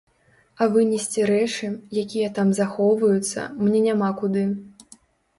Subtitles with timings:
[0.61, 1.67] А вынесці рэчы,
[2.03, 4.43] якія там захоўваюцца, мне няма куды.